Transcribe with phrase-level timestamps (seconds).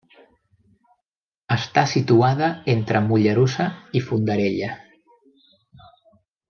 [1.55, 4.75] Està situada entre Mollerussa i Fondarella.